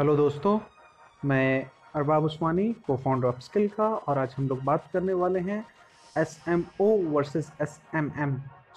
[0.00, 0.58] Hello दोस्तों,
[1.24, 1.64] मैं
[1.94, 5.64] अरबाब उस्मानी को फाउंडर ऑफ़ स्किल का, और आज हम लोग बात करने वाले हैं
[6.16, 8.34] S M O versus S M M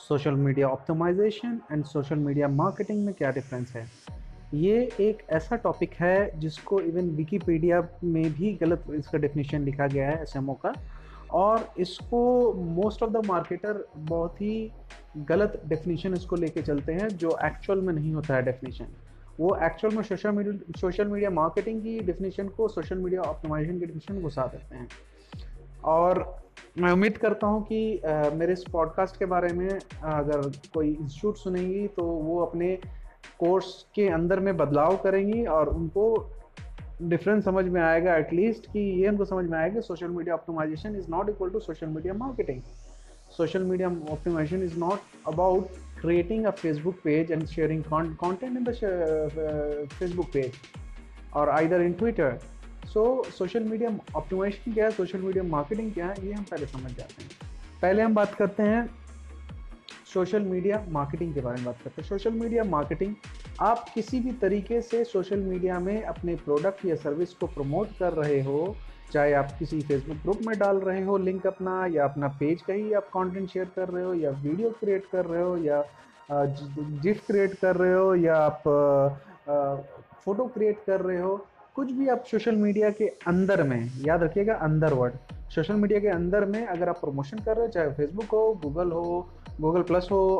[0.07, 3.85] social media optimization and social media marketing में क्या डिफरेंस है?
[4.53, 10.09] ये एक ऐसा टॉपिक है जिसको इवन विकीपीडिया में भी गलत इसका डेफिनेशन लिखा गया
[10.09, 10.73] है एस एम ओ का,
[11.31, 14.71] और इसको मोस्ट ऑफ़ द मार्केटर बहुत ही
[15.31, 18.95] गलत डेफिनेशन इसको लेके चलते हैं, जो एक्चुअल में नहीं होता है डेफिनेशन
[19.39, 23.85] वो एक्चुअल में social media social media marketing की डेफिनेशन को सोशल मीडिया ऑप्टिमाइजेशन की
[23.85, 24.87] डेफिनेशन घुसा देते हैं।
[25.83, 26.37] और
[26.77, 29.69] मैं उम्मीद करता हूँ कि आ, मेरे इस पॉडकास्ट के बारे में
[30.03, 32.75] अगर कोई इंस्टीट्यूट सुनेंगी तो वो अपने
[33.39, 36.29] कोर्स के अंदर में बदलाव करेंगी और उनको
[37.01, 41.09] डिफरेंस समझ में आएगा एटलीस्ट कि ये उनको समझ में आएगा social media optimization is
[41.09, 42.61] not equal to social media marketing
[43.37, 45.63] social मीडिया optimization is not about
[46.05, 50.55] creating a Facebook page and sharing con- content in the uh, Facebook page
[51.37, 52.31] or either in Twitter.
[52.85, 54.91] So social media optimization क्या है?
[54.91, 56.27] Social media marketing क्या है?
[56.27, 57.29] ये हम पहले समझ जाते हैं।
[57.81, 58.89] पहले हम बात करते हैं
[60.13, 63.15] सोशल मीडिया मार्केटिंग के बारे में बात करते हैं। सोशल मीडिया मार्केटिंग
[63.61, 68.13] आप किसी भी तरीके से सोशल मीडिया में अपने प्रोडक्ट या सर्विस को प्रमोट कर
[68.13, 68.75] रहे हो,
[69.11, 72.93] चाहे आप किसी फेसबुक ग्रुप में डाल रहे हो लिंक अपना या अपना पेज कहीं
[72.95, 75.83] आप कंटेंट शेयर कर रहे हो, या वीडियो क्रिएट कर रहे हो, या
[77.03, 78.63] जिफ क्रिएट कर रहे हो, या आप
[80.25, 81.35] फ़ोटो क्रिएट कर रहे हो
[81.75, 85.13] कुछ भी आप सोशल मीडिया के अंदर में, याद रखिएगा अंदर वर्ड
[85.51, 88.91] सोशल मीडिया के अंदर में अगर आप प्रमोशन कर रहे हो, चाहे फेसबुक हो गूगल
[88.91, 89.27] हो
[89.61, 90.37] गूगल प्लस हो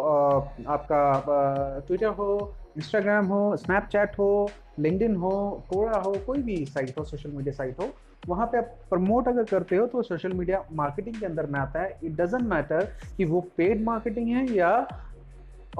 [0.67, 5.31] आपका ट्विटर हो इंस्टाग्राम हो स्नैपचैट हो लिंकडिन हो
[5.69, 7.89] कोड़ा हो, कोई भी साइट हो सोशल मीडिया साइट हो,
[8.27, 11.81] वहाँ पे आप प्रमोट अगर करते हो तो सोशल मीडिया मार्केटिंग के अंदर में आता
[11.81, 14.71] है। इट डजेंट मैटर कि वो पेड मार्केटिंग है या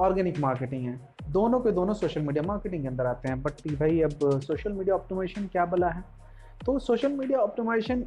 [0.00, 4.00] ऑर्गेनिक मार्केटिंग है। दोनों के दोनों सोशल मीडिया मार्केटिंग के अंदर आते हैं बट भाई
[4.00, 6.04] अब सोशल मीडिया ऑप्टिमाइजेशन क्या बला है?
[6.66, 8.04] तो सोशल मीडिया ऑप्टिमाइजेशन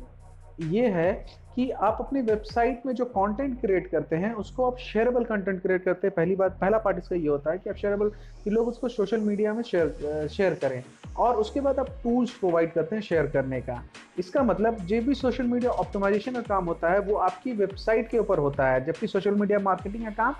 [0.62, 5.24] ये है कि आप अपनी वेबसाइट में जो कंटेंट क्रिएट करते हैं, उसको आप शेयरेबल
[5.24, 8.09] कंटेंट क्रिएट करते हैं। पहली बात, पहला पार्ट इसका ये होता है कि आप शेयरेबल
[8.44, 10.84] कि लोग उसको सोशल मीडिया में शेयर शेयर करें।
[11.18, 13.81] और उसके बाद आप टूल्स प्रोवाइड करते हैं शेयर करने का।
[14.20, 18.20] इसका मतलब जो भी सोशल मीडिया ऑप्टिमाइजेशन का काम होता है, वो आपकी वेबसाइट के
[18.20, 20.36] ऊपर होता है। जबकि सोशल मीडिया मार्केटिंग का काम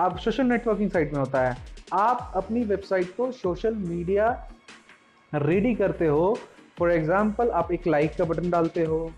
[0.00, 1.56] आप सोशल नेटवर्किंग साइट में होता है।
[1.92, 4.28] आप अपनी वेबसाइट को सोशल मीडिया
[5.32, 6.36] रेडी करते हो।
[6.78, 9.10] फॉर एग्ज़ाम्पल आप एक लाइक का बटन डालते हो,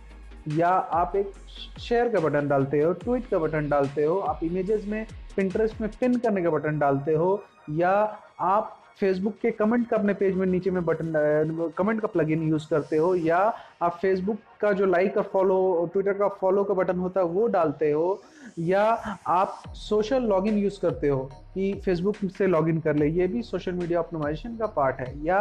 [0.48, 1.32] या आप एक
[1.80, 5.90] शेयर का बटन डालते हो ट्वीट का बटन डालते हो, आप इमेजेस में पिंटरेस्ट में
[6.00, 7.92] पिन करने का बटन डालते हो, या
[8.40, 12.68] आप फेसबुक के कमेंट का अपने पेज में नीचे में बटन कमेंट का प्लगइन यूज़
[12.70, 13.38] करते हो, या
[13.82, 17.46] आप फेसबुक का जो लाइक और फॉलो ट्विटर का फॉलो का बटन होता है, वो
[17.48, 18.22] डालते हो।
[18.58, 18.82] या
[19.28, 21.22] आप सोशल लॉगिन यूज़ करते हो
[21.54, 25.38] कि फेसबुक से लॉगिन कर ले, ये भी सोशल मीडिया ऑप्टिमाइजेशन का पार्ट है। या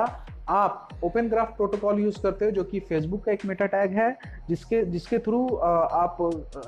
[0.49, 4.15] आप ओपन ग्राफ प्रोटोकॉल यूज़ करते हो जो कि फेसबुक का एक मेटा टैग है,
[4.49, 6.17] जिसके जिसके थ्रू आप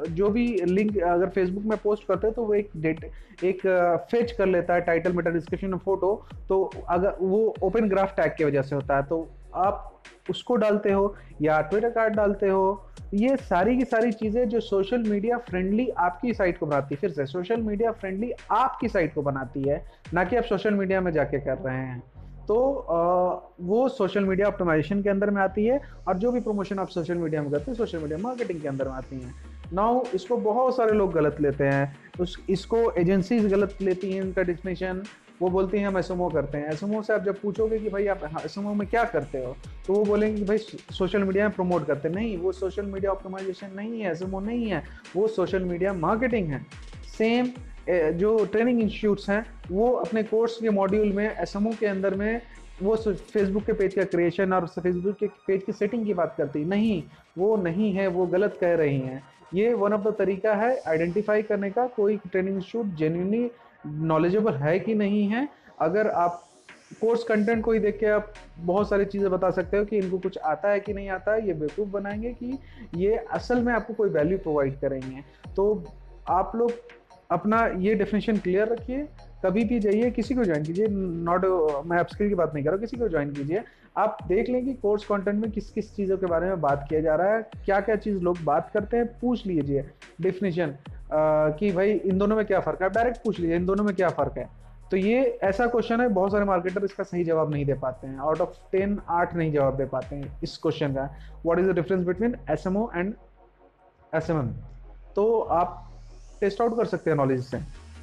[0.09, 3.09] जो भी लिंक अगर फेसबुक में पोस्ट करते हो तो वो एक डेट
[3.43, 3.61] एक
[4.11, 6.13] फेच कर लेता है टाइटल मेटा डिस्क्रिप्शन में फ़ोटो
[6.49, 10.91] तो अगर वो ओपन ग्राफ टैग की वजह से होता है तो आप उसको डालते
[10.91, 15.88] हो या ट्विटर कार्ड डालते हो ये सारी की सारी चीज़ें जो सोशल मीडिया फ्रेंडली
[15.90, 19.84] आपकी साइट को बनाती है। फिर से सोशल मीडिया फ्रेंडली आपकी साइट को बनाती है,
[20.13, 22.00] ना कि आप सोशल मीडिया में जाके कर रहे हैं।
[22.47, 22.57] तो
[23.62, 27.18] वो सोशल मीडिया ऑप्टिमाइजेशन के अंदर में आती है और जो भी प्रमोशन आप सोशल
[27.18, 29.34] मीडिया में करते हैं सोशल मीडिया मार्केटिंग के अंदर में आती हैं।
[29.73, 34.41] नाउ इसको बहुत सारे लोग गलत लेते हैं। उस इसको एजेंसीज गलत लेती हैं इनका
[34.44, 35.01] डिफिनेशन
[35.41, 38.22] वो बोलती हैं, हम एस करते हैं। एस से आप जब पूछोगे कि भाई आप
[38.45, 39.56] एस में क्या करते हो
[39.88, 43.75] तो वो बोलेंगे कि भाई सोशल मीडिया में प्रमोट करते नहीं, वो सोशल मीडिया ऑप्टिमाइजेशन
[43.75, 44.83] नहीं है एस नहीं है।
[45.16, 46.66] वो सोशल मीडिया मार्केटिंग है।
[47.17, 47.51] सेम
[47.89, 52.41] जो ट्रेनिंग इंस्टीट्यूट्स हैं, वो अपने कोर्स के मॉड्यूल में एस के अंदर में
[52.81, 56.63] वो फेसबुक के पेज का क्रिएशन और फेसबुक के पेज की सेटिंग की बात करती
[56.65, 57.03] नहीं,
[57.38, 59.23] वो नहीं है, वो गलत कह रही हैं।
[59.53, 63.49] ये वन ऑफ़ द तरीका है आइडेंटिफाई करने का। कोई ट्रेनिंग इंस्टीट्यूट जेन्यूनली
[63.88, 65.47] नॉलेजेबल है कि नहीं है?
[65.79, 66.43] अगर आप
[67.01, 70.17] कोर्स कंटेंट को ही देख के आप बहुत सारी चीज़ें बता सकते हो कि इनको
[70.17, 72.57] कुछ आता है कि नहीं आता है, ये बेवकूफ़ बनाएँगे कि
[72.95, 75.24] ये असल में आपको कोई वैल्यू प्रोवाइड करेंगे।
[75.56, 75.83] तो
[76.29, 76.71] आप लोग
[77.31, 79.07] अपना ये डेफिनेशन क्लियर रखिए।
[79.44, 81.45] कभी भी जाइए, किसी को ज्वाइन कीजिए नॉट
[81.86, 83.63] मैं अपस्किल की बात नहीं कर रहा हूँ, किसी को ज्वाइन कीजिए।
[83.98, 87.01] आप देख लें कि कोर्स कंटेंट में किस किस चीज़ों के बारे में बात किया
[87.01, 89.86] जा रहा है क्या क्या चीज़ लोग बात करते हैं, पूछ लीजिए।
[90.22, 90.75] डेफिनेशन
[91.12, 92.89] कि भाई इन दोनों में क्या फ़र्क है?
[92.89, 94.50] डायरेक्ट पूछ लीजिए, इन दोनों में क्या फ़र्क है?
[94.92, 98.18] तो ये ऐसा क्वेश्चन है, बहुत सारे मार्केटर इसका सही जवाब नहीं दे पाते हैं।
[98.19, 101.10] आउट ऑफ़ टेन आठ नहीं जवाब दे पाते हैं इस क्वेश्चन का।
[101.45, 103.13] What is the difference between SMO and
[104.16, 104.51] SMM
[105.16, 105.84] तो आप
[106.42, 107.57] टेस्ट आउट कर सकते हैं नॉलेज से।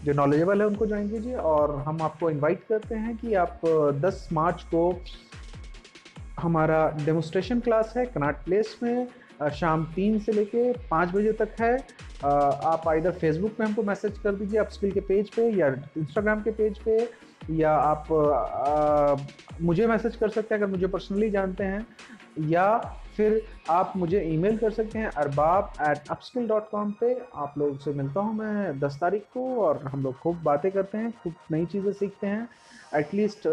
[0.05, 3.61] जो नॉलेजेबल है, उनको ज्वाइन कीजिए और हम आपको इनवाइट करते हैं कि आप
[4.01, 4.83] 10 मार्च को
[6.41, 9.07] हमारा डेमोस्ट्रेशन क्लास है कनाट प्लेस में
[9.55, 11.77] शाम तीन से लेके पाँच बजे तक है।
[12.25, 15.69] आप इधर फेसबुक पे हमको मैसेज कर दीजिए आप स्किल के पेज पे या
[15.99, 16.99] इंस्टाग्राम के पेज पे
[17.51, 21.87] या आप आ, मुझे मैसेज कर सकते हैं अगर मुझे पर्सनली जानते हैं
[22.49, 22.67] या
[23.17, 23.41] फिर
[23.71, 27.93] आप मुझे ईमेल कर सकते हैं Arbab at upskill dot com पर आप लोग से
[27.93, 31.67] मिलता हूँ मैं दस तारीख को और हम लोग खूब बातें करते हैं खूब नई
[31.67, 32.49] चीज़ें सीखते हैं।
[32.95, 33.47] एटलीस्ट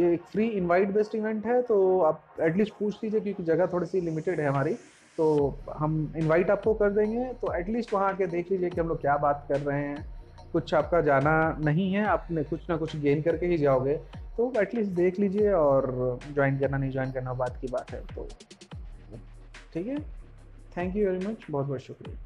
[0.00, 3.86] ये एक फ्री इनवाइट बेस्ड इवेंट है तो आप एटलीस्ट पूछ लीजिए क्योंकि जगह थोड़ी
[3.86, 4.76] सी लिमिटेड है हमारी।
[5.16, 9.00] तो हम इनवाइट आपको कर देंगे तो एटलीस्ट वहाँ आके देख लीजिए कि हम लोग
[9.00, 10.04] क्या बात कर रहे हैं।
[10.52, 13.94] कुछ आपका जाना नहीं है, आपने कुछ ना कुछ गेन करके ही जाओगे।
[14.36, 18.28] तो एटलीस्ट देख लीजिए और ज्वाइन करना, नहीं ज्वाइन करना बात की बात है तो
[19.74, 19.98] ठीक है।
[20.76, 22.18] थैंक यू वेरी मच बहुत बहुत शुक्रिया।